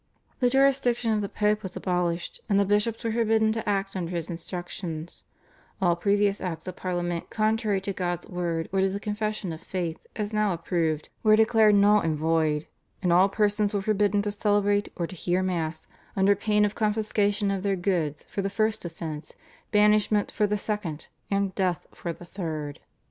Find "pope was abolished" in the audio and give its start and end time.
1.29-2.41